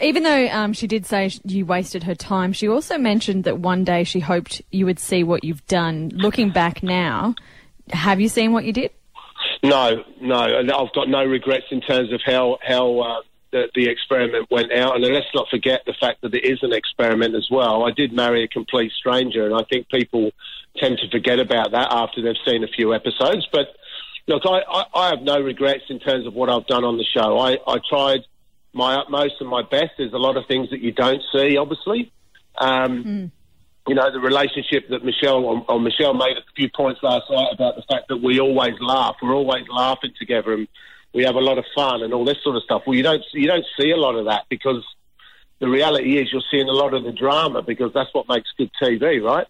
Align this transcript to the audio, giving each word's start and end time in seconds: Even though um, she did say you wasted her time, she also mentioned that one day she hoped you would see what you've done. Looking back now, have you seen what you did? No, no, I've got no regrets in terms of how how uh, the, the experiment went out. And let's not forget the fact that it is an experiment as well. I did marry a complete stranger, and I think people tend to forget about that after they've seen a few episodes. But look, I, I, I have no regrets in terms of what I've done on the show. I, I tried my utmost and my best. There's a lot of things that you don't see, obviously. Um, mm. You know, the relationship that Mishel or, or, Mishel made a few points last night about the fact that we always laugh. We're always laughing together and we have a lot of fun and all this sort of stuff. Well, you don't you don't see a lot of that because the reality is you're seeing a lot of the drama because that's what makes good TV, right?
Even 0.00 0.22
though 0.22 0.48
um, 0.48 0.72
she 0.72 0.86
did 0.86 1.04
say 1.04 1.30
you 1.44 1.66
wasted 1.66 2.04
her 2.04 2.14
time, 2.14 2.52
she 2.52 2.66
also 2.66 2.96
mentioned 2.96 3.44
that 3.44 3.58
one 3.58 3.84
day 3.84 4.04
she 4.04 4.20
hoped 4.20 4.62
you 4.70 4.86
would 4.86 4.98
see 4.98 5.22
what 5.22 5.44
you've 5.44 5.66
done. 5.66 6.10
Looking 6.14 6.50
back 6.50 6.82
now, 6.82 7.34
have 7.90 8.20
you 8.20 8.28
seen 8.28 8.52
what 8.52 8.64
you 8.64 8.72
did? 8.72 8.90
No, 9.62 10.02
no, 10.20 10.36
I've 10.36 10.92
got 10.94 11.08
no 11.08 11.24
regrets 11.24 11.66
in 11.70 11.80
terms 11.80 12.12
of 12.12 12.20
how 12.24 12.58
how 12.66 12.98
uh, 13.00 13.20
the, 13.52 13.68
the 13.74 13.88
experiment 13.88 14.50
went 14.50 14.72
out. 14.72 14.96
And 14.96 15.04
let's 15.04 15.26
not 15.34 15.48
forget 15.50 15.82
the 15.84 15.94
fact 16.00 16.22
that 16.22 16.34
it 16.34 16.44
is 16.44 16.60
an 16.62 16.72
experiment 16.72 17.34
as 17.34 17.48
well. 17.50 17.84
I 17.84 17.90
did 17.90 18.12
marry 18.12 18.44
a 18.44 18.48
complete 18.48 18.92
stranger, 18.92 19.44
and 19.44 19.54
I 19.54 19.64
think 19.70 19.88
people 19.88 20.30
tend 20.78 20.98
to 20.98 21.10
forget 21.10 21.38
about 21.38 21.72
that 21.72 21.92
after 21.92 22.22
they've 22.22 22.34
seen 22.46 22.64
a 22.64 22.68
few 22.68 22.94
episodes. 22.94 23.46
But 23.52 23.76
look, 24.26 24.42
I, 24.46 24.62
I, 24.68 24.84
I 24.94 25.08
have 25.10 25.20
no 25.20 25.38
regrets 25.38 25.84
in 25.90 26.00
terms 26.00 26.26
of 26.26 26.34
what 26.34 26.48
I've 26.48 26.66
done 26.66 26.84
on 26.84 26.96
the 26.96 27.04
show. 27.04 27.38
I, 27.38 27.58
I 27.66 27.78
tried 27.88 28.20
my 28.72 28.96
utmost 28.96 29.34
and 29.40 29.48
my 29.48 29.62
best. 29.62 29.92
There's 29.98 30.12
a 30.12 30.18
lot 30.18 30.36
of 30.36 30.46
things 30.46 30.70
that 30.70 30.80
you 30.80 30.92
don't 30.92 31.22
see, 31.34 31.56
obviously. 31.56 32.12
Um, 32.58 33.04
mm. 33.04 33.30
You 33.88 33.94
know, 33.96 34.12
the 34.12 34.20
relationship 34.20 34.88
that 34.90 35.02
Mishel 35.02 35.42
or, 35.42 35.64
or, 35.68 35.80
Mishel 35.80 36.16
made 36.16 36.36
a 36.36 36.44
few 36.54 36.68
points 36.74 37.00
last 37.02 37.24
night 37.30 37.48
about 37.52 37.74
the 37.74 37.82
fact 37.82 38.08
that 38.08 38.18
we 38.18 38.38
always 38.38 38.74
laugh. 38.80 39.16
We're 39.20 39.34
always 39.34 39.64
laughing 39.68 40.12
together 40.18 40.52
and 40.52 40.68
we 41.12 41.24
have 41.24 41.34
a 41.34 41.40
lot 41.40 41.58
of 41.58 41.64
fun 41.74 42.02
and 42.02 42.14
all 42.14 42.24
this 42.24 42.36
sort 42.44 42.56
of 42.56 42.62
stuff. 42.62 42.82
Well, 42.86 42.96
you 42.96 43.02
don't 43.02 43.22
you 43.32 43.46
don't 43.46 43.64
see 43.78 43.90
a 43.90 43.96
lot 43.96 44.14
of 44.14 44.26
that 44.26 44.44
because 44.48 44.84
the 45.58 45.68
reality 45.68 46.18
is 46.18 46.28
you're 46.32 46.42
seeing 46.50 46.68
a 46.68 46.72
lot 46.72 46.94
of 46.94 47.04
the 47.04 47.12
drama 47.12 47.62
because 47.62 47.92
that's 47.92 48.12
what 48.12 48.28
makes 48.28 48.48
good 48.56 48.70
TV, 48.80 49.22
right? 49.22 49.46